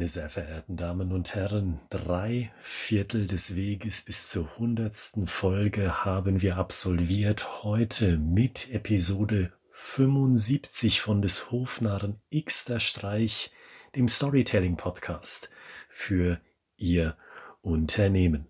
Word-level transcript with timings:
Meine 0.00 0.08
sehr 0.08 0.30
verehrten 0.30 0.78
Damen 0.78 1.12
und 1.12 1.34
Herren, 1.34 1.78
drei 1.90 2.50
Viertel 2.58 3.26
des 3.26 3.54
Weges 3.54 4.00
bis 4.00 4.30
zur 4.30 4.56
hundertsten 4.56 5.26
Folge 5.26 6.06
haben 6.06 6.40
wir 6.40 6.56
absolviert. 6.56 7.62
Heute 7.64 8.16
mit 8.16 8.70
Episode 8.70 9.52
75 9.72 11.02
von 11.02 11.20
des 11.20 11.50
Hofnarren 11.50 12.18
Xter 12.34 12.80
Streich, 12.80 13.52
dem 13.94 14.08
Storytelling 14.08 14.78
Podcast 14.78 15.50
für 15.90 16.40
Ihr 16.78 17.18
Unternehmen. 17.60 18.48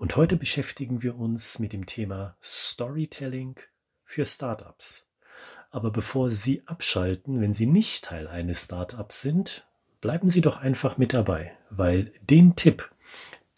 Und 0.00 0.16
heute 0.16 0.34
beschäftigen 0.34 1.04
wir 1.04 1.16
uns 1.16 1.60
mit 1.60 1.72
dem 1.72 1.86
Thema 1.86 2.36
Storytelling 2.42 3.60
für 4.04 4.26
Startups. 4.26 5.08
Aber 5.70 5.92
bevor 5.92 6.32
Sie 6.32 6.66
abschalten, 6.66 7.40
wenn 7.40 7.54
Sie 7.54 7.66
nicht 7.66 8.06
Teil 8.06 8.26
eines 8.26 8.64
Startups 8.64 9.22
sind, 9.22 9.69
bleiben 10.00 10.28
Sie 10.28 10.40
doch 10.40 10.60
einfach 10.60 10.98
mit 10.98 11.14
dabei, 11.14 11.52
weil 11.70 12.12
den 12.22 12.56
Tipp, 12.56 12.90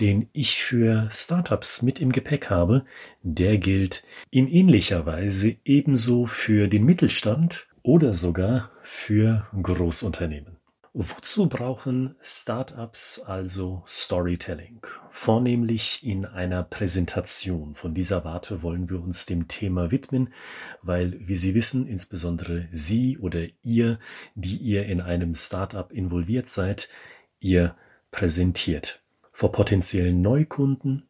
den 0.00 0.28
ich 0.32 0.62
für 0.62 1.08
Startups 1.10 1.82
mit 1.82 2.00
im 2.00 2.12
Gepäck 2.12 2.50
habe, 2.50 2.84
der 3.22 3.58
gilt 3.58 4.04
in 4.30 4.48
ähnlicher 4.48 5.06
Weise 5.06 5.56
ebenso 5.64 6.26
für 6.26 6.68
den 6.68 6.84
Mittelstand 6.84 7.68
oder 7.82 8.14
sogar 8.14 8.70
für 8.82 9.46
Großunternehmen. 9.60 10.51
Wozu 10.94 11.48
brauchen 11.48 12.16
Startups 12.20 13.20
also 13.20 13.82
Storytelling? 13.86 14.86
Vornehmlich 15.08 16.04
in 16.04 16.26
einer 16.26 16.64
Präsentation. 16.64 17.74
Von 17.74 17.94
dieser 17.94 18.26
Warte 18.26 18.62
wollen 18.62 18.90
wir 18.90 19.00
uns 19.00 19.24
dem 19.24 19.48
Thema 19.48 19.90
widmen, 19.90 20.34
weil, 20.82 21.18
wie 21.26 21.36
Sie 21.36 21.54
wissen, 21.54 21.86
insbesondere 21.86 22.68
Sie 22.72 23.16
oder 23.16 23.46
ihr, 23.62 24.00
die 24.34 24.58
ihr 24.58 24.84
in 24.84 25.00
einem 25.00 25.34
Startup 25.34 25.90
involviert 25.90 26.50
seid, 26.50 26.90
ihr 27.40 27.74
präsentiert. 28.10 29.00
Vor 29.32 29.50
potenziellen 29.50 30.20
Neukunden, 30.20 31.08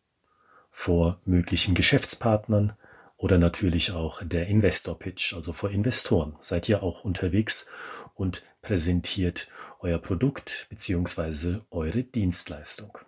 vor 0.70 1.20
möglichen 1.24 1.74
Geschäftspartnern 1.74 2.76
oder 3.16 3.36
natürlich 3.36 3.90
auch 3.90 4.22
der 4.22 4.46
Investor 4.46 4.96
Pitch, 4.96 5.34
also 5.34 5.52
vor 5.52 5.70
Investoren. 5.72 6.36
Seid 6.38 6.68
ihr 6.68 6.84
auch 6.84 7.02
unterwegs 7.02 7.68
und 8.14 8.44
präsentiert 8.62 9.48
euer 9.80 9.98
Produkt 9.98 10.66
beziehungsweise 10.70 11.64
eure 11.70 12.04
Dienstleistung. 12.04 12.98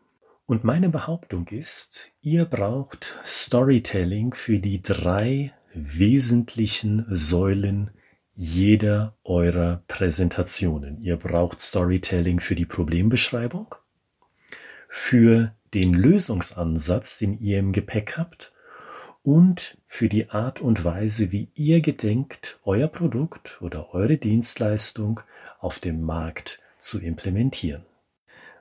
Und 0.46 0.64
meine 0.64 0.90
Behauptung 0.90 1.48
ist, 1.48 2.10
ihr 2.20 2.44
braucht 2.44 3.16
Storytelling 3.24 4.34
für 4.34 4.58
die 4.58 4.82
drei 4.82 5.52
wesentlichen 5.72 7.06
Säulen 7.08 7.90
jeder 8.34 9.16
eurer 9.24 9.82
Präsentationen. 9.88 11.00
Ihr 11.00 11.16
braucht 11.16 11.60
Storytelling 11.60 12.40
für 12.40 12.56
die 12.56 12.66
Problembeschreibung, 12.66 13.74
für 14.88 15.54
den 15.72 15.94
Lösungsansatz, 15.94 17.18
den 17.18 17.38
ihr 17.40 17.60
im 17.60 17.72
Gepäck 17.72 18.18
habt 18.18 18.52
und 19.24 19.78
für 19.86 20.10
die 20.10 20.30
Art 20.30 20.60
und 20.60 20.84
Weise, 20.84 21.32
wie 21.32 21.48
ihr 21.54 21.80
gedenkt, 21.80 22.60
euer 22.62 22.88
Produkt 22.88 23.60
oder 23.62 23.94
eure 23.94 24.18
Dienstleistung 24.18 25.20
auf 25.58 25.80
dem 25.80 26.02
Markt 26.02 26.60
zu 26.78 27.00
implementieren. 27.00 27.82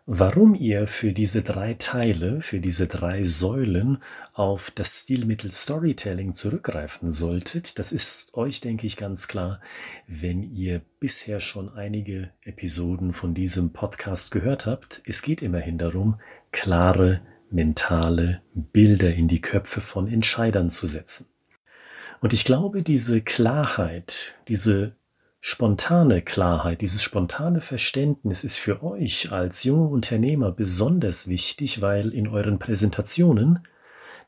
Warum 0.05 0.55
ihr 0.55 0.88
für 0.88 1.14
diese 1.14 1.44
drei 1.44 1.75
Teile, 1.75 2.42
für 2.42 2.59
diese 2.59 2.88
drei 2.88 3.23
Säulen 3.23 4.00
auf 4.33 4.72
das 4.72 5.02
Stilmittel 5.02 5.52
Storytelling 5.52 6.33
zurückgreifen 6.33 7.11
solltet, 7.11 7.77
das 7.77 7.92
ist 7.92 8.33
euch, 8.36 8.59
denke 8.61 8.86
ich, 8.86 8.98
ganz 8.98 9.27
klar, 9.27 9.61
wenn 10.08 10.44
ihr 10.44 10.81
bisher 11.00 11.39
schon 11.39 11.70
einige 11.70 12.32
Episoden 12.43 13.11
von 13.14 13.33
diesem 13.33 13.71
Podcast 13.73 14.32
gehört 14.32 14.65
habt. 14.65 15.02
Es 15.05 15.21
geht 15.21 15.42
immerhin 15.42 15.77
darum, 15.77 16.20
klare 16.52 17.21
mentale 17.53 18.41
Bilder 18.53 19.14
in 19.14 19.27
die 19.27 19.41
Köpfe 19.41 19.80
von 19.80 20.08
Entscheidern 20.08 20.69
zu 20.69 20.87
setzen. 20.87 21.33
Und 22.19 22.33
ich 22.33 22.45
glaube, 22.45 22.83
diese 22.83 23.21
Klarheit, 23.21 24.36
diese 24.47 24.95
spontane 25.39 26.21
Klarheit, 26.21 26.81
dieses 26.81 27.03
spontane 27.03 27.61
Verständnis 27.61 28.43
ist 28.43 28.58
für 28.58 28.81
euch 28.81 29.31
als 29.31 29.64
junge 29.65 29.87
Unternehmer 29.87 30.52
besonders 30.52 31.27
wichtig, 31.27 31.81
weil 31.81 32.14
in 32.14 32.27
euren 32.27 32.59
Präsentationen, 32.59 33.59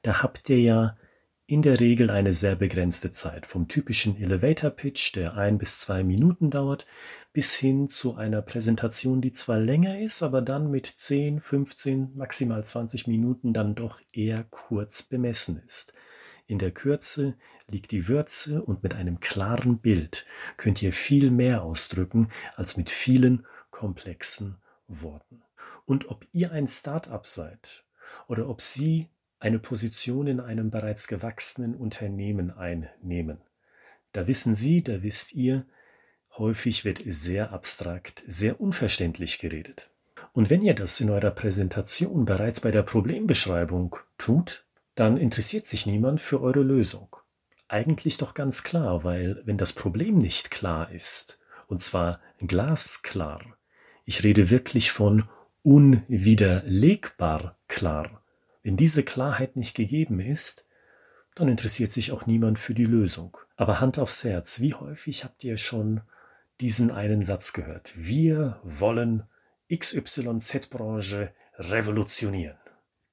da 0.02 0.22
habt 0.22 0.50
ihr 0.50 0.60
ja 0.60 0.98
in 1.48 1.62
der 1.62 1.80
Regel 1.80 2.10
eine 2.10 2.34
sehr 2.34 2.56
begrenzte 2.56 3.12
Zeit, 3.12 3.46
vom 3.46 3.68
typischen 3.68 4.20
Elevator 4.20 4.72
Pitch, 4.72 5.16
der 5.16 5.36
ein 5.36 5.60
bis 5.60 5.80
zwei 5.80 6.04
Minuten 6.04 6.50
dauert, 6.50 6.88
bis 7.34 7.56
hin 7.56 7.88
zu 7.88 8.16
einer 8.16 8.42
Präsentation, 8.42 9.22
die 9.22 9.32
zwar 9.32 9.60
länger 9.60 10.00
ist, 10.00 10.24
aber 10.24 10.42
dann 10.42 10.72
mit 10.72 10.88
10, 10.88 11.42
15, 11.42 12.16
maximal 12.16 12.64
20 12.64 13.08
Minuten 13.08 13.54
dann 13.54 13.76
doch 13.76 14.02
eher 14.12 14.44
kurz 14.50 15.04
bemessen 15.04 15.62
ist. 15.64 15.94
In 16.48 16.58
der 16.58 16.72
Kürze 16.72 17.36
liegt 17.68 17.92
die 17.92 18.08
Würze 18.08 18.64
und 18.64 18.82
mit 18.82 18.96
einem 18.96 19.20
klaren 19.20 19.80
Bild 19.80 20.26
könnt 20.58 20.82
ihr 20.82 20.94
viel 20.94 21.30
mehr 21.30 21.64
ausdrücken 21.64 22.30
als 22.56 22.78
mit 22.78 22.90
vielen 22.90 23.46
komplexen 23.70 24.58
Worten. 24.88 25.44
Und 25.86 26.10
ob 26.10 26.26
ihr 26.32 26.52
ein 26.52 26.68
Start-up 26.68 27.28
seid 27.28 27.84
oder 28.28 28.50
ob 28.50 28.62
Sie 28.62 29.10
eine 29.40 29.60
Position 29.60 30.28
in 30.28 30.40
einem 30.40 30.70
bereits 30.70 31.08
gewachsenen 31.08 31.76
Unternehmen 31.76 32.52
einnehmen, 32.52 33.42
da 34.12 34.28
wissen 34.28 34.54
Sie, 34.54 34.82
da 34.82 35.04
wisst 35.04 35.34
ihr, 35.34 35.66
häufig 36.38 36.86
wird 36.86 37.02
sehr 37.06 37.52
abstrakt, 37.52 38.24
sehr 38.26 38.62
unverständlich 38.62 39.40
geredet. 39.40 39.90
Und 40.32 40.50
wenn 40.50 40.62
ihr 40.62 40.74
das 40.74 41.00
in 41.00 41.10
eurer 41.10 41.32
Präsentation 41.32 42.26
bereits 42.26 42.62
bei 42.62 42.72
der 42.72 42.84
Problembeschreibung 42.84 43.96
tut, 44.18 44.66
dann 44.96 45.18
interessiert 45.18 45.66
sich 45.66 45.86
niemand 45.86 46.22
für 46.22 46.42
eure 46.42 46.62
Lösung 46.62 47.16
eigentlich 47.68 48.18
doch 48.18 48.34
ganz 48.34 48.64
klar, 48.64 49.04
weil 49.04 49.42
wenn 49.46 49.58
das 49.58 49.74
Problem 49.74 50.18
nicht 50.18 50.50
klar 50.52 50.92
ist, 50.92 51.40
und 51.68 51.82
zwar 51.82 52.20
glasklar, 52.40 53.42
ich 54.04 54.24
rede 54.24 54.50
wirklich 54.50 54.92
von 54.92 55.28
unwiderlegbar 55.64 57.58
klar, 57.68 58.22
wenn 58.66 58.78
diese 58.78 59.04
Klarheit 59.04 59.56
nicht 59.56 59.76
gegeben 59.76 60.20
ist, 60.20 60.66
dann 61.36 61.48
interessiert 61.48 61.92
sich 61.92 62.12
auch 62.12 62.26
niemand 62.26 62.58
für 62.58 62.74
die 62.74 62.86
Lösung. 62.86 63.38
Aber 63.58 63.80
Hand 63.80 64.00
aufs 64.00 64.24
Herz, 64.24 64.60
wie 64.60 64.74
häufig 64.74 65.24
habt 65.24 65.44
ihr 65.44 65.58
schon 65.58 66.02
diesen 66.60 66.90
einen 66.90 67.22
Satz 67.22 67.54
gehört? 67.54 67.94
Wir 67.96 68.60
wollen 68.64 69.22
XYZ-Branche 69.72 71.32
revolutionieren. 71.60 72.58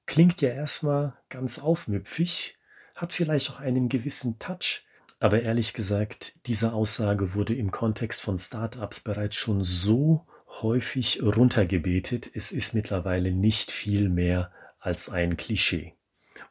Klingt 0.07 0.41
ja 0.41 0.49
erstmal 0.49 1.13
ganz 1.29 1.59
aufmüpfig, 1.59 2.57
hat 2.95 3.13
vielleicht 3.13 3.51
auch 3.51 3.59
einen 3.59 3.89
gewissen 3.89 4.39
Touch, 4.39 4.87
aber 5.19 5.43
ehrlich 5.43 5.75
gesagt, 5.75 6.47
diese 6.47 6.73
Aussage 6.73 7.35
wurde 7.35 7.53
im 7.53 7.69
Kontext 7.69 8.23
von 8.23 8.39
Startups 8.39 9.01
bereits 9.01 9.35
schon 9.35 9.63
so 9.63 10.25
häufig 10.63 11.21
runtergebetet, 11.21 12.27
es 12.33 12.51
ist 12.51 12.73
mittlerweile 12.73 13.31
nicht 13.31 13.69
viel 13.69 14.09
mehr 14.09 14.51
als 14.83 15.09
ein 15.09 15.37
Klischee. 15.37 15.93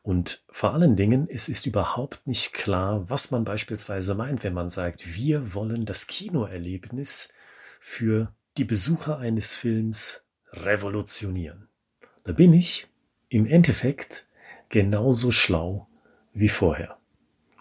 Und 0.02 0.42
vor 0.48 0.72
allen 0.72 0.96
Dingen, 0.96 1.28
es 1.28 1.48
ist 1.48 1.66
überhaupt 1.66 2.26
nicht 2.26 2.52
klar, 2.54 3.08
was 3.08 3.30
man 3.30 3.44
beispielsweise 3.44 4.14
meint, 4.14 4.42
wenn 4.42 4.54
man 4.54 4.68
sagt, 4.68 5.14
wir 5.14 5.54
wollen 5.54 5.84
das 5.84 6.06
Kinoerlebnis 6.06 7.32
für 7.78 8.32
die 8.56 8.64
Besucher 8.64 9.18
eines 9.18 9.54
Films 9.54 10.28
revolutionieren. 10.52 11.68
Da 12.24 12.32
bin 12.32 12.52
ich 12.52 12.88
im 13.28 13.46
Endeffekt 13.46 14.26
genauso 14.68 15.30
schlau 15.30 15.88
wie 16.32 16.48
vorher. 16.48 16.98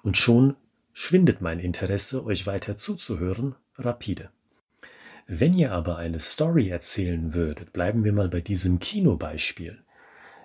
Und 0.03 0.17
schon 0.17 0.55
schwindet 0.93 1.41
mein 1.41 1.59
Interesse, 1.59 2.25
euch 2.25 2.47
weiter 2.47 2.75
zuzuhören, 2.75 3.55
rapide. 3.75 4.31
Wenn 5.27 5.53
ihr 5.53 5.71
aber 5.71 5.97
eine 5.97 6.19
Story 6.19 6.69
erzählen 6.69 7.33
würdet, 7.33 7.73
bleiben 7.73 8.03
wir 8.03 8.13
mal 8.13 8.29
bei 8.29 8.41
diesem 8.41 8.79
Kinobeispiel. 8.79 9.83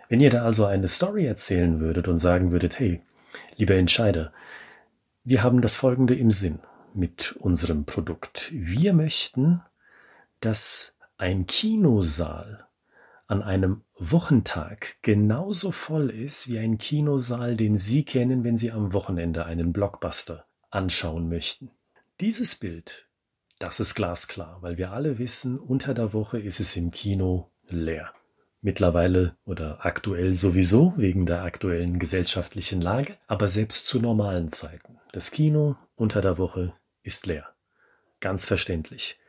Wenn 0.08 0.20
ihr 0.20 0.30
da 0.30 0.44
also 0.44 0.66
eine 0.66 0.88
Story 0.88 1.26
erzählen 1.26 1.80
würdet 1.80 2.08
und 2.08 2.18
sagen 2.18 2.52
würdet, 2.52 2.78
hey, 2.78 3.02
lieber 3.56 3.74
Entscheider, 3.74 4.32
wir 5.24 5.42
haben 5.42 5.60
das 5.60 5.74
Folgende 5.74 6.14
im 6.14 6.30
Sinn 6.30 6.60
mit 6.94 7.34
unserem 7.38 7.84
Produkt. 7.84 8.50
Wir 8.52 8.92
möchten, 8.92 9.62
dass 10.40 10.96
ein 11.18 11.46
Kinosaal 11.46 12.66
an 13.26 13.42
einem 13.42 13.82
Wochentag 13.98 14.96
genauso 15.02 15.72
voll 15.72 16.10
ist 16.10 16.48
wie 16.48 16.58
ein 16.58 16.78
Kinosaal, 16.78 17.56
den 17.56 17.76
Sie 17.76 18.04
kennen, 18.04 18.44
wenn 18.44 18.56
Sie 18.56 18.70
am 18.70 18.92
Wochenende 18.92 19.46
einen 19.46 19.72
Blockbuster 19.72 20.46
anschauen 20.70 21.28
möchten. 21.28 21.70
Dieses 22.20 22.54
Bild, 22.54 23.08
das 23.58 23.80
ist 23.80 23.94
glasklar, 23.94 24.58
weil 24.60 24.78
wir 24.78 24.92
alle 24.92 25.18
wissen, 25.18 25.58
unter 25.58 25.94
der 25.94 26.12
Woche 26.12 26.38
ist 26.38 26.60
es 26.60 26.76
im 26.76 26.90
Kino 26.90 27.50
leer. 27.68 28.12
Mittlerweile 28.66 29.36
oder 29.44 29.86
aktuell 29.86 30.34
sowieso 30.34 30.92
wegen 30.96 31.24
der 31.24 31.44
aktuellen 31.44 32.00
gesellschaftlichen 32.00 32.80
Lage, 32.80 33.16
aber 33.28 33.46
selbst 33.46 33.86
zu 33.86 34.00
normalen 34.00 34.48
Zeiten. 34.48 34.98
Das 35.12 35.30
Kino 35.30 35.76
unter 35.94 36.20
der 36.20 36.36
Woche 36.36 36.72
ist 37.04 37.28
leer. 37.28 37.46
Ganz 38.18 38.44
verständlich. 38.44 39.20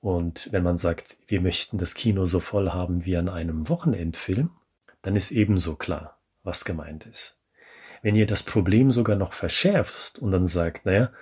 Und 0.00 0.50
wenn 0.50 0.62
man 0.62 0.78
sagt, 0.78 1.18
wir 1.26 1.42
möchten 1.42 1.76
das 1.76 1.92
Kino 1.92 2.24
so 2.24 2.40
voll 2.40 2.70
haben 2.70 3.04
wie 3.04 3.18
an 3.18 3.28
einem 3.28 3.68
Wochenendfilm, 3.68 4.48
dann 5.02 5.14
ist 5.14 5.30
ebenso 5.30 5.76
klar, 5.76 6.18
was 6.42 6.64
gemeint 6.64 7.04
ist. 7.04 7.38
Wenn 8.00 8.16
ihr 8.16 8.26
das 8.26 8.44
Problem 8.44 8.90
sogar 8.90 9.16
noch 9.16 9.34
verschärft 9.34 10.20
und 10.20 10.30
dann 10.30 10.48
sagt, 10.48 10.86
naja, 10.86 11.12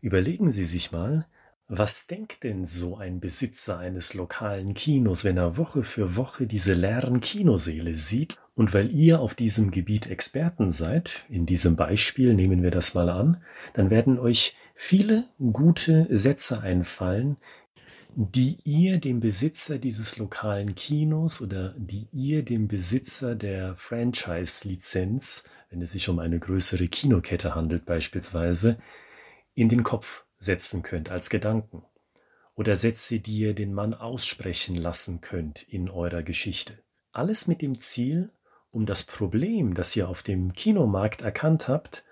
überlegen 0.00 0.50
Sie 0.50 0.64
sich 0.64 0.90
mal, 0.90 1.26
was 1.72 2.08
denkt 2.08 2.42
denn 2.42 2.64
so 2.64 2.96
ein 2.96 3.20
Besitzer 3.20 3.78
eines 3.78 4.14
lokalen 4.14 4.74
Kinos, 4.74 5.24
wenn 5.24 5.36
er 5.36 5.56
Woche 5.56 5.84
für 5.84 6.16
Woche 6.16 6.48
diese 6.48 6.74
leeren 6.74 7.20
Kinoseele 7.20 7.94
sieht? 7.94 8.38
Und 8.56 8.74
weil 8.74 8.90
ihr 8.90 9.20
auf 9.20 9.34
diesem 9.34 9.70
Gebiet 9.70 10.08
Experten 10.08 10.68
seid, 10.68 11.24
in 11.28 11.46
diesem 11.46 11.76
Beispiel 11.76 12.34
nehmen 12.34 12.64
wir 12.64 12.72
das 12.72 12.94
mal 12.94 13.08
an, 13.08 13.40
dann 13.74 13.88
werden 13.88 14.18
euch 14.18 14.56
viele 14.74 15.28
gute 15.38 16.08
Sätze 16.10 16.60
einfallen, 16.60 17.36
die 18.16 18.58
ihr 18.64 18.98
dem 18.98 19.20
Besitzer 19.20 19.78
dieses 19.78 20.18
lokalen 20.18 20.74
Kinos 20.74 21.40
oder 21.40 21.72
die 21.78 22.08
ihr 22.10 22.44
dem 22.44 22.66
Besitzer 22.66 23.36
der 23.36 23.76
Franchise-Lizenz, 23.76 25.48
wenn 25.70 25.82
es 25.82 25.92
sich 25.92 26.08
um 26.08 26.18
eine 26.18 26.40
größere 26.40 26.88
Kinokette 26.88 27.54
handelt 27.54 27.86
beispielsweise, 27.86 28.78
in 29.54 29.68
den 29.68 29.84
Kopf 29.84 30.24
setzen 30.40 30.82
könnt 30.82 31.10
als 31.10 31.30
Gedanken. 31.30 31.84
Oder 32.56 32.74
Sätze, 32.74 33.20
die 33.20 33.38
ihr 33.38 33.54
den 33.54 33.72
Mann 33.72 33.94
aussprechen 33.94 34.74
lassen 34.74 35.20
könnt 35.20 35.62
in 35.62 35.88
eurer 35.88 36.22
Geschichte. 36.22 36.74
Alles 37.12 37.46
mit 37.46 37.62
dem 37.62 37.78
Ziel, 37.78 38.32
um 38.72 38.86
das 38.86 39.04
Problem, 39.04 39.74
das 39.74 39.94
ihr 39.94 40.08
auf 40.08 40.22
dem 40.22 40.52
Kinomarkt 40.52 41.22
erkannt 41.22 41.68
habt, 41.68 42.04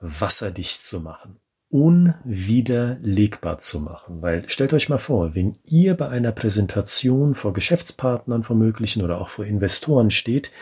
wasserdicht 0.00 0.82
zu 0.82 1.00
machen 1.00 1.38
unwiderlegbar 1.74 3.58
zu 3.58 3.80
machen. 3.80 4.22
Weil 4.22 4.48
stellt 4.48 4.72
euch 4.72 4.88
mal 4.88 4.98
vor, 4.98 5.34
wenn 5.34 5.56
ihr 5.64 5.94
bei 5.94 6.08
einer 6.08 6.30
Präsentation 6.30 7.34
vor 7.34 7.52
Geschäftspartnern, 7.52 8.44
vor 8.44 8.54
oder 8.56 9.20
auch 9.20 9.28
vor 9.28 9.44
Investoren 9.44 10.12
steht, 10.12 10.52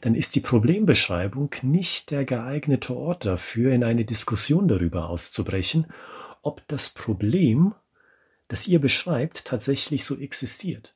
dann 0.00 0.14
ist 0.14 0.34
die 0.34 0.40
Problembeschreibung 0.40 1.50
nicht 1.60 2.10
der 2.10 2.24
geeignete 2.24 2.96
Ort 2.96 3.26
dafür, 3.26 3.74
in 3.74 3.84
eine 3.84 4.06
Diskussion 4.06 4.66
darüber 4.66 5.10
auszubrechen, 5.10 5.88
ob 6.42 6.66
das 6.68 6.90
Problem, 6.90 7.74
das 8.48 8.68
ihr 8.68 8.80
beschreibt, 8.80 9.44
tatsächlich 9.44 10.04
so 10.04 10.18
existiert. 10.18 10.94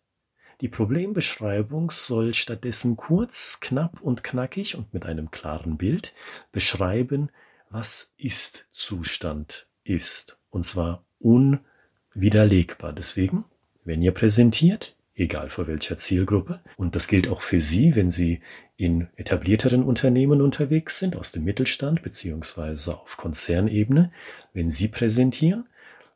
Die 0.61 0.69
Problembeschreibung 0.69 1.91
soll 1.91 2.33
stattdessen 2.35 2.97
kurz, 2.97 3.61
knapp 3.61 4.01
und 4.01 4.25
knackig 4.25 4.75
und 4.77 4.93
mit 4.95 5.05
einem 5.05 5.31
klaren 5.31 5.77
Bild 5.77 6.15
beschreiben, 6.51 7.31
was 7.69 8.15
ist 8.17 8.67
Zustand 8.73 9.67
ist. 9.85 10.39
Und 10.49 10.65
zwar 10.65 11.05
unwiderlegbar. 11.19 12.93
Deswegen, 12.93 13.45
wenn 13.85 14.01
ihr 14.01 14.13
präsentiert, 14.13 14.96
egal 15.17 15.49
vor 15.49 15.67
welcher 15.67 15.97
Zielgruppe, 15.97 16.61
und 16.77 16.95
das 16.95 17.09
gilt 17.09 17.29
auch 17.29 17.43
für 17.43 17.61
Sie, 17.61 17.97
wenn 17.97 18.11
Sie 18.11 18.41
in 18.77 19.09
etablierteren 19.17 19.83
Unternehmen 19.83 20.43
unterwegs 20.43 20.99
sind, 20.99 21.17
aus 21.17 21.33
dem 21.33 21.45
Mittelstand 21.45 22.03
beziehungsweise 22.03 22.99
auf 22.99 23.17
Konzernebene, 23.17 24.13
wenn 24.53 24.71
Sie 24.71 24.89
präsentieren, 24.89 25.69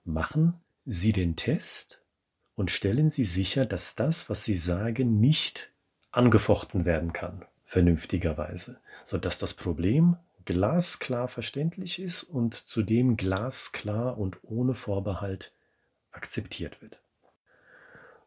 machen 0.05 0.55
Sie 0.85 1.13
den 1.13 1.37
Test 1.37 2.03
und 2.55 2.71
stellen 2.71 3.11
Sie 3.11 3.25
sicher, 3.25 3.65
dass 3.65 3.97
das, 3.97 4.29
was 4.29 4.45
Sie 4.45 4.55
sagen, 4.55 5.19
nicht 5.19 5.73
angefochten 6.11 6.85
werden 6.85 7.13
kann, 7.13 7.45
vernünftigerweise, 7.65 8.81
sodass 9.05 9.39
das 9.39 9.55
Problem 9.55 10.17
glasklar 10.45 11.29
verständlich 11.29 12.01
ist 12.01 12.25
und 12.25 12.55
zudem 12.55 13.17
glasklar 13.17 14.19
und 14.19 14.39
ohne 14.43 14.75
Vorbehalt 14.75 15.53
akzeptiert 16.11 16.83
wird. 16.83 17.01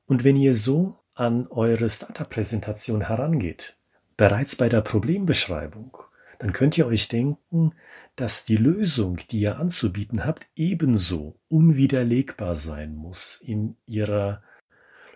Und 0.05 0.23
wenn 0.23 0.35
ihr 0.35 0.53
so 0.53 0.97
an 1.15 1.47
eure 1.47 1.89
Startup-Präsentation 1.89 3.07
herangeht, 3.07 3.77
bereits 4.17 4.55
bei 4.55 4.69
der 4.69 4.81
Problembeschreibung, 4.81 5.97
dann 6.39 6.51
könnt 6.51 6.77
ihr 6.77 6.87
euch 6.87 7.07
denken, 7.07 7.73
dass 8.15 8.45
die 8.45 8.57
Lösung, 8.57 9.19
die 9.31 9.39
ihr 9.39 9.57
anzubieten 9.57 10.25
habt, 10.25 10.47
ebenso 10.55 11.39
unwiderlegbar 11.47 12.55
sein 12.55 12.95
muss 12.95 13.37
in 13.37 13.77
ihrer 13.85 14.43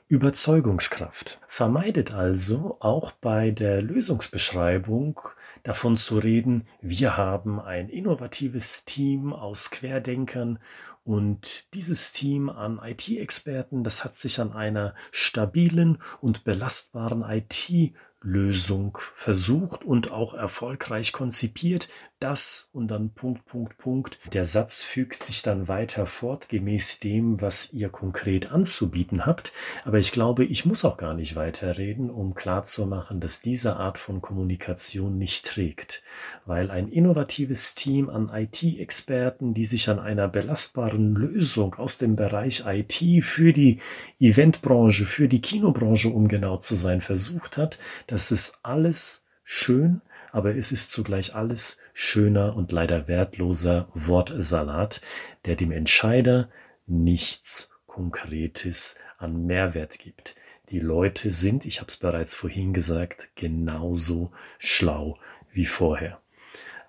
Überzeugungskraft. 0.09 1.41
Vermeidet 1.49 2.13
also 2.13 2.77
auch 2.79 3.11
bei 3.11 3.51
der 3.51 3.81
Lösungsbeschreibung 3.81 5.19
davon 5.63 5.97
zu 5.97 6.17
reden, 6.17 6.65
wir 6.79 7.17
haben 7.17 7.59
ein 7.59 7.89
innovatives 7.89 8.85
Team 8.85 9.33
aus 9.33 9.69
Querdenkern 9.69 10.59
und 11.03 11.73
dieses 11.73 12.13
Team 12.13 12.49
an 12.49 12.79
IT-Experten, 12.81 13.83
das 13.83 14.05
hat 14.05 14.17
sich 14.17 14.39
an 14.39 14.53
einer 14.53 14.95
stabilen 15.11 15.97
und 16.21 16.45
belastbaren 16.45 17.23
IT 17.23 17.93
Lösung 18.27 18.97
versucht 19.15 19.85
und 19.85 20.11
auch 20.11 20.33
erfolgreich 20.33 21.13
konzipiert. 21.13 21.87
Das 22.19 22.71
und 22.73 22.89
dann 22.89 23.11
Punkt, 23.11 23.45
Punkt, 23.45 23.77
Punkt. 23.77 24.19
Der 24.33 24.43
Satz 24.43 24.83
fügt 24.83 25.23
sich 25.23 25.43
dann 25.43 25.67
weiter 25.67 26.05
fort, 26.07 26.49
gemäß 26.49 26.99
dem, 26.99 27.39
was 27.41 27.71
ihr 27.73 27.89
konkret 27.89 28.51
anzubieten 28.51 29.25
habt. 29.25 29.53
Aber 29.85 29.99
ich 29.99 30.11
glaube, 30.11 30.43
ich 30.43 30.65
muss 30.65 30.83
auch 30.83 30.97
gar 30.97 31.13
nicht 31.13 31.35
weiterreden, 31.35 32.09
um 32.09 32.33
klarzumachen, 32.33 33.21
dass 33.21 33.39
diese 33.39 33.77
Art 33.77 33.97
von 33.97 34.19
Kommunikation 34.19 35.17
nicht 35.17 35.45
trägt. 35.45 36.01
Weil 36.45 36.69
ein 36.69 36.89
innovatives 36.89 37.75
Team 37.75 38.09
an 38.09 38.29
IT-Experten, 38.33 39.53
die 39.53 39.65
sich 39.65 39.87
an 39.89 39.99
einer 39.99 40.27
belastbaren 40.27 41.13
Lösung 41.13 41.75
aus 41.75 41.97
dem 41.97 42.17
Bereich 42.17 42.63
IT 42.65 43.23
für 43.23 43.53
die 43.53 43.79
Eventbranche, 44.19 45.05
für 45.05 45.29
die 45.29 45.41
Kinobranche, 45.41 46.09
um 46.09 46.27
genau 46.27 46.57
zu 46.57 46.75
sein, 46.75 46.99
versucht 46.99 47.57
hat, 47.57 47.77
das 48.17 48.31
ist 48.31 48.61
alles 48.63 49.27
schön, 49.43 50.01
aber 50.31 50.55
es 50.55 50.71
ist 50.71 50.91
zugleich 50.91 51.35
alles 51.35 51.77
schöner 51.93 52.55
und 52.55 52.71
leider 52.71 53.07
wertloser 53.07 53.89
Wortsalat, 53.93 55.01
der 55.45 55.55
dem 55.55 55.71
Entscheider 55.71 56.49
nichts 56.87 57.77
Konkretes 57.85 58.99
an 59.19 59.45
Mehrwert 59.45 59.99
gibt. 59.99 60.35
Die 60.71 60.79
Leute 60.79 61.29
sind, 61.29 61.63
ich 61.63 61.79
habe 61.79 61.89
es 61.89 61.97
bereits 61.97 62.33
vorhin 62.33 62.73
gesagt, 62.73 63.29
genauso 63.35 64.31
schlau 64.57 65.19
wie 65.51 65.67
vorher. 65.67 66.19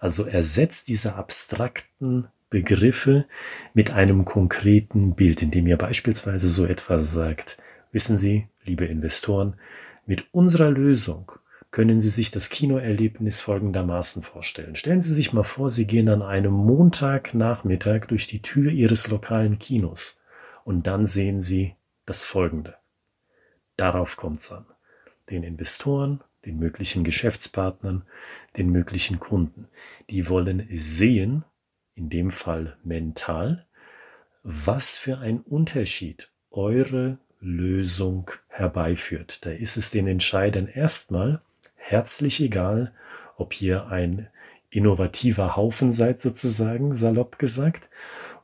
Also 0.00 0.24
ersetzt 0.24 0.88
diese 0.88 1.16
abstrakten 1.16 2.28
Begriffe 2.48 3.26
mit 3.74 3.90
einem 3.90 4.24
konkreten 4.24 5.14
Bild, 5.14 5.42
indem 5.42 5.66
ihr 5.66 5.76
beispielsweise 5.76 6.48
so 6.48 6.64
etwas 6.64 7.12
sagt, 7.12 7.58
wissen 7.92 8.16
Sie, 8.16 8.48
liebe 8.64 8.86
Investoren, 8.86 9.56
mit 10.08 10.32
unserer 10.32 10.70
Lösung 10.70 11.32
können 11.70 12.00
Sie 12.00 12.08
sich 12.08 12.30
das 12.30 12.48
Kinoerlebnis 12.48 13.42
folgendermaßen 13.42 14.22
vorstellen. 14.22 14.74
Stellen 14.74 15.02
Sie 15.02 15.12
sich 15.12 15.34
mal 15.34 15.44
vor, 15.44 15.68
Sie 15.68 15.86
gehen 15.86 16.08
an 16.08 16.22
einem 16.22 16.54
Montagnachmittag 16.54 18.06
durch 18.06 18.26
die 18.26 18.40
Tür 18.40 18.72
Ihres 18.72 19.08
lokalen 19.08 19.58
Kinos 19.58 20.24
und 20.64 20.86
dann 20.86 21.04
sehen 21.04 21.42
Sie 21.42 21.74
das 22.06 22.24
Folgende. 22.24 22.76
Darauf 23.76 24.16
kommt 24.16 24.40
es 24.40 24.50
an. 24.50 24.64
Den 25.28 25.42
Investoren, 25.42 26.24
den 26.46 26.58
möglichen 26.58 27.04
Geschäftspartnern, 27.04 28.02
den 28.56 28.70
möglichen 28.70 29.20
Kunden. 29.20 29.68
Die 30.08 30.30
wollen 30.30 30.66
sehen, 30.78 31.44
in 31.94 32.08
dem 32.08 32.30
Fall 32.30 32.78
mental, 32.82 33.66
was 34.42 34.96
für 34.96 35.18
ein 35.18 35.40
Unterschied 35.40 36.30
eure 36.50 37.18
Lösung 37.40 38.30
herbeiführt. 38.48 39.44
Da 39.46 39.50
ist 39.50 39.76
es 39.76 39.90
den 39.90 40.06
Entscheidern 40.06 40.66
erstmal 40.66 41.40
herzlich 41.76 42.40
egal, 42.40 42.92
ob 43.36 43.60
ihr 43.60 43.86
ein 43.86 44.28
innovativer 44.70 45.56
Haufen 45.56 45.90
seid 45.90 46.20
sozusagen, 46.20 46.94
salopp 46.94 47.38
gesagt, 47.38 47.88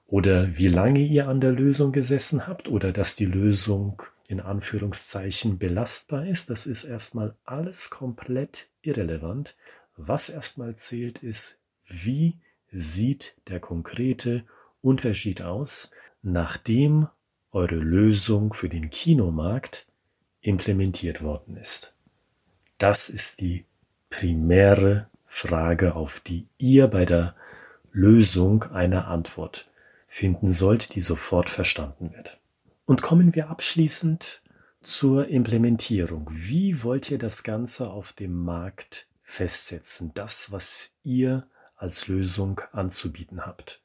oder 0.06 0.56
wie 0.56 0.68
lange 0.68 1.00
ihr 1.00 1.28
an 1.28 1.40
der 1.40 1.52
Lösung 1.52 1.92
gesessen 1.92 2.46
habt 2.46 2.68
oder 2.68 2.92
dass 2.92 3.16
die 3.16 3.26
Lösung 3.26 4.02
in 4.28 4.40
Anführungszeichen 4.40 5.58
belastbar 5.58 6.26
ist. 6.26 6.50
Das 6.50 6.66
ist 6.66 6.84
erstmal 6.84 7.34
alles 7.44 7.90
komplett 7.90 8.68
irrelevant. 8.82 9.56
Was 9.96 10.28
erstmal 10.28 10.74
zählt 10.76 11.18
ist, 11.18 11.60
wie 11.86 12.38
sieht 12.70 13.36
der 13.48 13.60
konkrete 13.60 14.44
Unterschied 14.80 15.42
aus, 15.42 15.92
nachdem 16.22 17.08
eure 17.54 17.76
Lösung 17.76 18.52
für 18.52 18.68
den 18.68 18.90
Kinomarkt 18.90 19.86
implementiert 20.40 21.22
worden 21.22 21.56
ist. 21.56 21.94
Das 22.78 23.08
ist 23.08 23.40
die 23.40 23.64
primäre 24.10 25.08
Frage, 25.26 25.94
auf 25.94 26.20
die 26.20 26.46
ihr 26.58 26.88
bei 26.88 27.04
der 27.04 27.34
Lösung 27.92 28.64
eine 28.64 29.06
Antwort 29.06 29.70
finden 30.06 30.48
sollt, 30.48 30.94
die 30.94 31.00
sofort 31.00 31.48
verstanden 31.48 32.12
wird. 32.12 32.40
Und 32.86 33.02
kommen 33.02 33.34
wir 33.34 33.48
abschließend 33.48 34.42
zur 34.82 35.28
Implementierung. 35.28 36.28
Wie 36.30 36.82
wollt 36.82 37.10
ihr 37.10 37.18
das 37.18 37.42
Ganze 37.42 37.90
auf 37.90 38.12
dem 38.12 38.34
Markt 38.34 39.06
festsetzen? 39.22 40.10
Das, 40.14 40.52
was 40.52 40.96
ihr 41.02 41.46
als 41.76 42.08
Lösung 42.08 42.60
anzubieten 42.72 43.46
habt. 43.46 43.80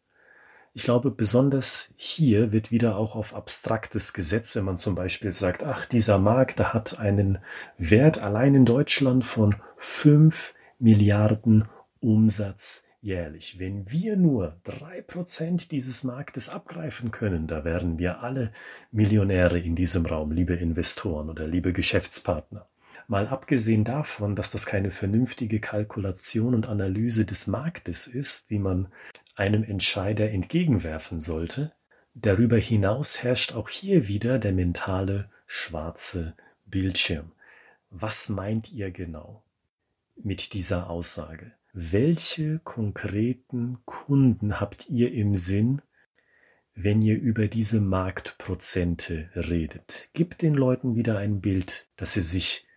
Ich 0.73 0.83
glaube, 0.83 1.11
besonders 1.11 1.93
hier 1.97 2.51
wird 2.51 2.71
wieder 2.71 2.95
auch 2.95 3.15
auf 3.15 3.33
Abstraktes 3.33 4.13
gesetzt, 4.13 4.55
wenn 4.55 4.65
man 4.65 4.77
zum 4.77 4.95
Beispiel 4.95 5.31
sagt, 5.31 5.63
ach, 5.63 5.85
dieser 5.85 6.19
Markt, 6.19 6.59
der 6.59 6.73
hat 6.73 6.99
einen 6.99 7.39
Wert 7.77 8.19
allein 8.19 8.55
in 8.55 8.65
Deutschland 8.65 9.25
von 9.25 9.55
fünf 9.77 10.53
Milliarden 10.77 11.67
Umsatz 11.99 12.87
jährlich. 13.01 13.59
Wenn 13.59 13.89
wir 13.89 14.15
nur 14.15 14.57
drei 14.63 15.01
Prozent 15.01 15.71
dieses 15.71 16.03
Marktes 16.03 16.49
abgreifen 16.49 17.11
können, 17.11 17.47
da 17.47 17.63
wären 17.63 17.97
wir 17.97 18.21
alle 18.21 18.51
Millionäre 18.91 19.59
in 19.59 19.75
diesem 19.75 20.05
Raum, 20.05 20.31
liebe 20.31 20.55
Investoren 20.55 21.29
oder 21.29 21.47
liebe 21.47 21.73
Geschäftspartner. 21.73 22.67
Mal 23.07 23.27
abgesehen 23.27 23.85
davon, 23.85 24.35
dass 24.35 24.51
das 24.51 24.67
keine 24.67 24.91
vernünftige 24.91 25.59
Kalkulation 25.59 26.53
und 26.53 26.69
Analyse 26.69 27.25
des 27.25 27.47
Marktes 27.47 28.05
ist, 28.05 28.51
die 28.51 28.59
man 28.59 28.87
einem 29.39 29.63
Entscheider 29.63 30.29
entgegenwerfen 30.31 31.19
sollte, 31.19 31.71
darüber 32.13 32.57
hinaus 32.57 33.23
herrscht 33.23 33.55
auch 33.55 33.69
hier 33.69 34.07
wieder 34.07 34.37
der 34.37 34.51
mentale 34.51 35.29
schwarze 35.47 36.35
Bildschirm. 36.65 37.31
Was 37.89 38.29
meint 38.29 38.71
ihr 38.71 38.91
genau 38.91 39.43
mit 40.21 40.53
dieser 40.53 40.89
Aussage? 40.89 41.53
Welche 41.71 42.59
konkreten 42.59 43.77
Kunden 43.85 44.59
habt 44.59 44.89
ihr 44.89 45.13
im 45.13 45.35
Sinn, 45.35 45.81
wenn 46.75 47.01
ihr 47.01 47.17
über 47.17 47.47
diese 47.47 47.79
Marktprozente 47.79 49.29
redet? 49.35 50.09
Gebt 50.13 50.41
den 50.41 50.53
Leuten 50.53 50.95
wieder 50.95 51.17
ein 51.17 51.39
Bild, 51.39 51.87
das 51.95 52.13
sie 52.13 52.21
sich 52.21 52.67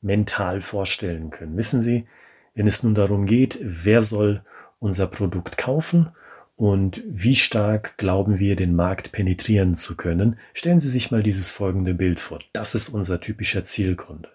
mental 0.00 0.62
vorstellen 0.62 1.30
können. 1.30 1.56
Wissen 1.56 1.80
Sie, 1.80 2.06
wenn 2.54 2.66
es 2.66 2.82
nun 2.82 2.94
darum 2.94 3.26
geht, 3.26 3.58
wer 3.62 4.00
soll 4.00 4.42
unser 4.78 5.06
Produkt 5.06 5.58
kaufen 5.58 6.10
und 6.56 7.02
wie 7.06 7.36
stark 7.36 7.98
glauben 7.98 8.38
wir, 8.38 8.56
den 8.56 8.74
Markt 8.74 9.12
penetrieren 9.12 9.74
zu 9.74 9.94
können, 9.94 10.38
stellen 10.54 10.80
Sie 10.80 10.88
sich 10.88 11.10
mal 11.10 11.22
dieses 11.22 11.50
folgende 11.50 11.92
Bild 11.92 12.18
vor. 12.18 12.38
Das 12.54 12.74
ist 12.74 12.88
unser 12.88 13.20
typischer 13.20 13.62
Zielkunde. 13.62 14.30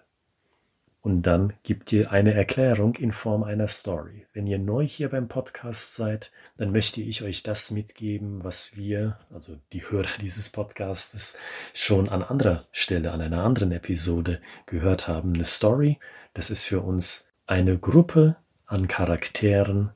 Und 1.00 1.22
dann 1.22 1.54
gibt 1.64 1.92
ihr 1.92 2.12
eine 2.12 2.32
Erklärung 2.32 2.94
in 2.94 3.10
Form 3.10 3.42
einer 3.42 3.66
Story. 3.66 4.24
Wenn 4.34 4.46
ihr 4.46 4.60
neu 4.60 4.86
hier 4.86 5.08
beim 5.08 5.26
Podcast 5.26 5.96
seid, 5.96 6.30
dann 6.56 6.70
möchte 6.70 7.00
ich 7.00 7.24
euch 7.24 7.42
das 7.42 7.72
mitgeben, 7.72 8.44
was 8.44 8.76
wir, 8.76 9.18
also 9.34 9.58
die 9.72 9.82
Hörer 9.82 10.06
dieses 10.20 10.50
Podcastes, 10.50 11.38
schon 11.74 12.08
an 12.08 12.22
anderer 12.22 12.62
Stelle, 12.70 13.10
an 13.10 13.20
einer 13.20 13.42
anderen 13.42 13.72
Episode 13.72 14.40
gehört 14.66 15.08
haben. 15.08 15.34
Eine 15.34 15.44
Story, 15.44 15.98
das 16.34 16.52
ist 16.52 16.66
für 16.66 16.82
uns 16.82 17.32
eine 17.48 17.78
Gruppe 17.78 18.36
an 18.66 18.86
Charakteren, 18.86 19.90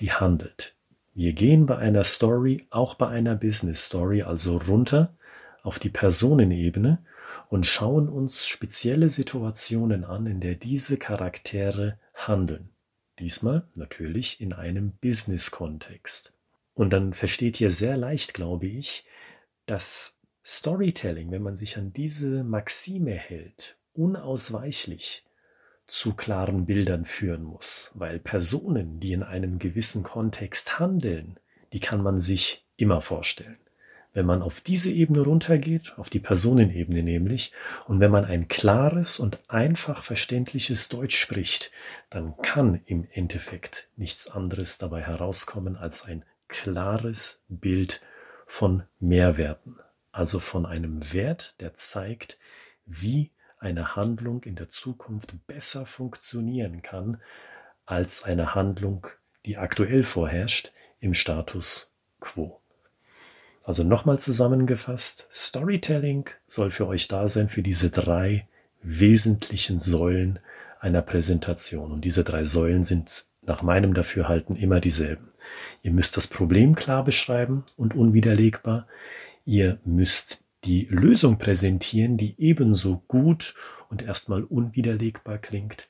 die 0.00 0.12
handelt. 0.12 0.74
Wir 1.14 1.32
gehen 1.32 1.66
bei 1.66 1.76
einer 1.76 2.04
Story, 2.04 2.66
auch 2.70 2.94
bei 2.94 3.08
einer 3.08 3.34
Business 3.34 3.86
Story, 3.86 4.22
also 4.22 4.56
runter 4.56 5.14
auf 5.62 5.78
die 5.78 5.90
Personenebene 5.90 7.04
und 7.48 7.66
schauen 7.66 8.08
uns 8.08 8.46
spezielle 8.46 9.10
Situationen 9.10 10.04
an, 10.04 10.26
in 10.26 10.40
der 10.40 10.54
diese 10.54 10.96
Charaktere 10.96 11.98
handeln. 12.14 12.70
Diesmal 13.18 13.68
natürlich 13.74 14.40
in 14.40 14.52
einem 14.52 14.92
Business-Kontext. 14.92 16.32
Und 16.74 16.92
dann 16.92 17.12
versteht 17.12 17.60
ihr 17.60 17.70
sehr 17.70 17.96
leicht, 17.96 18.32
glaube 18.32 18.66
ich, 18.66 19.04
dass 19.66 20.22
Storytelling, 20.44 21.30
wenn 21.30 21.42
man 21.42 21.56
sich 21.56 21.76
an 21.76 21.92
diese 21.92 22.44
Maxime 22.44 23.12
hält, 23.12 23.76
unausweichlich 23.92 25.24
zu 25.90 26.14
klaren 26.14 26.66
Bildern 26.66 27.04
führen 27.04 27.42
muss, 27.42 27.90
weil 27.94 28.20
Personen, 28.20 29.00
die 29.00 29.12
in 29.12 29.24
einem 29.24 29.58
gewissen 29.58 30.04
Kontext 30.04 30.78
handeln, 30.78 31.38
die 31.72 31.80
kann 31.80 32.00
man 32.00 32.20
sich 32.20 32.64
immer 32.76 33.02
vorstellen. 33.02 33.58
Wenn 34.12 34.24
man 34.24 34.40
auf 34.40 34.60
diese 34.60 34.90
Ebene 34.90 35.20
runtergeht, 35.20 35.94
auf 35.96 36.08
die 36.08 36.20
Personenebene 36.20 37.02
nämlich, 37.02 37.52
und 37.86 37.98
wenn 38.00 38.10
man 38.10 38.24
ein 38.24 38.46
klares 38.46 39.18
und 39.18 39.38
einfach 39.48 40.04
verständliches 40.04 40.88
Deutsch 40.88 41.16
spricht, 41.16 41.72
dann 42.08 42.36
kann 42.38 42.80
im 42.86 43.06
Endeffekt 43.12 43.88
nichts 43.96 44.30
anderes 44.30 44.78
dabei 44.78 45.02
herauskommen 45.02 45.76
als 45.76 46.04
ein 46.04 46.24
klares 46.48 47.44
Bild 47.48 48.00
von 48.46 48.84
Mehrwerten, 49.00 49.76
also 50.12 50.38
von 50.38 50.66
einem 50.66 51.12
Wert, 51.12 51.60
der 51.60 51.74
zeigt, 51.74 52.38
wie 52.86 53.32
eine 53.60 53.94
Handlung 53.94 54.42
in 54.42 54.56
der 54.56 54.70
Zukunft 54.70 55.34
besser 55.46 55.86
funktionieren 55.86 56.82
kann 56.82 57.20
als 57.86 58.24
eine 58.24 58.54
Handlung, 58.54 59.06
die 59.44 59.58
aktuell 59.58 60.02
vorherrscht 60.02 60.72
im 60.98 61.14
Status 61.14 61.94
quo. 62.20 62.60
Also 63.62 63.84
nochmal 63.84 64.18
zusammengefasst, 64.18 65.28
Storytelling 65.30 66.28
soll 66.46 66.70
für 66.70 66.88
euch 66.88 67.08
da 67.08 67.28
sein 67.28 67.48
für 67.48 67.62
diese 67.62 67.90
drei 67.90 68.48
wesentlichen 68.82 69.78
Säulen 69.78 70.38
einer 70.80 71.02
Präsentation. 71.02 71.92
Und 71.92 72.00
diese 72.00 72.24
drei 72.24 72.44
Säulen 72.44 72.84
sind 72.84 73.26
nach 73.42 73.62
meinem 73.62 73.92
Dafürhalten 73.94 74.56
immer 74.56 74.80
dieselben. 74.80 75.28
Ihr 75.82 75.92
müsst 75.92 76.16
das 76.16 76.26
Problem 76.26 76.74
klar 76.74 77.04
beschreiben 77.04 77.64
und 77.76 77.94
unwiderlegbar. 77.94 78.86
Ihr 79.44 79.78
müsst 79.84 80.44
die 80.64 80.86
Lösung 80.90 81.38
präsentieren, 81.38 82.16
die 82.16 82.34
ebenso 82.38 83.02
gut 83.08 83.54
und 83.88 84.02
erstmal 84.02 84.44
unwiderlegbar 84.44 85.38
klingt. 85.38 85.88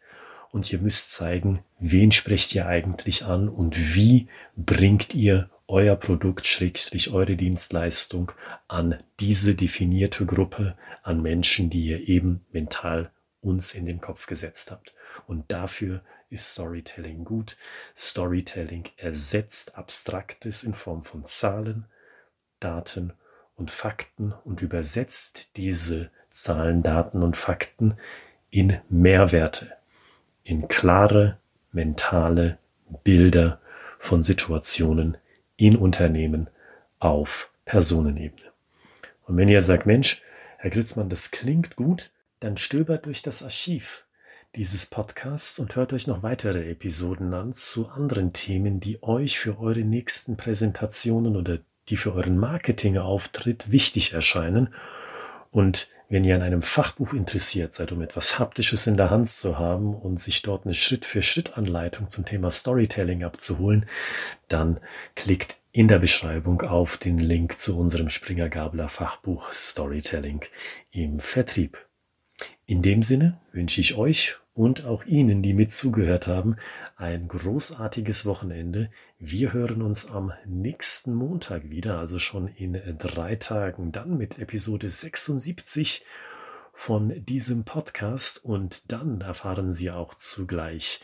Und 0.50 0.72
ihr 0.72 0.78
müsst 0.78 1.12
zeigen, 1.12 1.60
wen 1.78 2.10
sprecht 2.10 2.54
ihr 2.54 2.66
eigentlich 2.66 3.24
an 3.24 3.48
und 3.48 3.94
wie 3.94 4.28
bringt 4.56 5.14
ihr 5.14 5.48
euer 5.68 5.94
Produkt, 5.94 6.46
schrägstrich 6.46 7.12
eure 7.12 7.36
Dienstleistung 7.36 8.32
an 8.66 8.96
diese 9.20 9.54
definierte 9.54 10.26
Gruppe 10.26 10.76
an 11.02 11.22
Menschen, 11.22 11.70
die 11.70 11.86
ihr 11.86 12.08
eben 12.08 12.44
mental 12.50 13.12
uns 13.40 13.74
in 13.74 13.86
den 13.86 14.00
Kopf 14.00 14.26
gesetzt 14.26 14.72
habt. 14.72 14.92
Und 15.26 15.50
dafür 15.52 16.02
ist 16.28 16.52
Storytelling 16.52 17.24
gut. 17.24 17.56
Storytelling 17.96 18.88
ersetzt 18.96 19.76
Abstraktes 19.76 20.64
in 20.64 20.74
Form 20.74 21.04
von 21.04 21.24
Zahlen, 21.24 21.86
Daten 22.58 23.12
und 23.60 23.70
Fakten 23.70 24.32
und 24.44 24.62
übersetzt 24.62 25.50
diese 25.56 26.10
Zahlen, 26.30 26.82
Daten 26.82 27.22
und 27.22 27.36
Fakten 27.36 27.94
in 28.50 28.78
Mehrwerte, 28.88 29.72
in 30.42 30.66
klare 30.66 31.38
mentale 31.70 32.58
Bilder 33.04 33.60
von 33.98 34.22
Situationen, 34.22 35.18
in 35.56 35.76
Unternehmen 35.76 36.48
auf 36.98 37.50
Personenebene. 37.66 38.50
Und 39.26 39.36
wenn 39.36 39.48
ihr 39.48 39.62
sagt, 39.62 39.86
Mensch, 39.86 40.22
Herr 40.56 40.70
Gritzmann, 40.70 41.08
das 41.08 41.30
klingt 41.30 41.76
gut, 41.76 42.10
dann 42.40 42.56
stöbert 42.56 43.06
durch 43.06 43.22
das 43.22 43.42
Archiv 43.42 44.06
dieses 44.56 44.86
Podcasts 44.86 45.58
und 45.60 45.76
hört 45.76 45.92
euch 45.92 46.06
noch 46.06 46.22
weitere 46.22 46.68
Episoden 46.68 47.34
an 47.34 47.52
zu 47.52 47.88
anderen 47.90 48.32
Themen, 48.32 48.80
die 48.80 49.02
euch 49.02 49.38
für 49.38 49.60
eure 49.60 49.84
nächsten 49.84 50.36
Präsentationen 50.36 51.36
oder 51.36 51.60
die 51.90 51.96
für 51.96 52.14
euren 52.14 52.38
Marketingauftritt 52.38 53.70
wichtig 53.70 54.12
erscheinen. 54.12 54.72
Und 55.50 55.88
wenn 56.08 56.24
ihr 56.24 56.34
an 56.34 56.42
einem 56.42 56.62
Fachbuch 56.62 57.12
interessiert 57.12 57.72
seid, 57.74 57.92
um 57.92 58.02
etwas 58.02 58.38
Haptisches 58.38 58.86
in 58.86 58.96
der 58.96 59.10
Hand 59.10 59.28
zu 59.28 59.58
haben 59.58 59.94
und 59.94 60.18
sich 60.18 60.42
dort 60.42 60.64
eine 60.64 60.74
Schritt-für-Schritt-Anleitung 60.74 62.08
zum 62.08 62.24
Thema 62.26 62.50
Storytelling 62.50 63.22
abzuholen, 63.22 63.86
dann 64.48 64.80
klickt 65.14 65.56
in 65.72 65.86
der 65.86 66.00
Beschreibung 66.00 66.62
auf 66.62 66.96
den 66.96 67.18
Link 67.18 67.58
zu 67.58 67.78
unserem 67.78 68.08
Springer 68.08 68.48
Gabler 68.48 68.88
Fachbuch 68.88 69.52
Storytelling 69.52 70.44
im 70.90 71.20
Vertrieb. 71.20 71.78
In 72.66 72.82
dem 72.82 73.02
Sinne 73.02 73.40
wünsche 73.52 73.80
ich 73.80 73.96
euch 73.96 74.36
und 74.52 74.84
auch 74.84 75.04
Ihnen, 75.04 75.42
die 75.42 75.54
mit 75.54 75.72
zugehört 75.72 76.26
haben, 76.26 76.56
ein 76.96 77.28
großartiges 77.28 78.26
Wochenende. 78.26 78.90
Wir 79.22 79.52
hören 79.52 79.82
uns 79.82 80.10
am 80.10 80.32
nächsten 80.46 81.12
Montag 81.12 81.68
wieder, 81.68 81.98
also 81.98 82.18
schon 82.18 82.48
in 82.48 82.72
drei 82.96 83.36
Tagen, 83.36 83.92
dann 83.92 84.16
mit 84.16 84.38
Episode 84.38 84.88
76 84.88 86.06
von 86.72 87.12
diesem 87.26 87.64
Podcast 87.66 88.42
und 88.42 88.90
dann 88.92 89.20
erfahren 89.20 89.70
Sie 89.70 89.90
auch 89.90 90.14
zugleich 90.14 91.02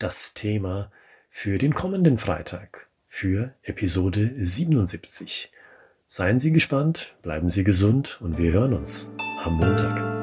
das 0.00 0.34
Thema 0.34 0.90
für 1.30 1.58
den 1.58 1.72
kommenden 1.72 2.18
Freitag, 2.18 2.88
für 3.06 3.54
Episode 3.62 4.34
77. 4.36 5.52
Seien 6.08 6.40
Sie 6.40 6.50
gespannt, 6.50 7.14
bleiben 7.22 7.48
Sie 7.48 7.62
gesund 7.62 8.18
und 8.20 8.38
wir 8.38 8.50
hören 8.50 8.74
uns 8.74 9.12
am 9.44 9.58
Montag. 9.58 10.21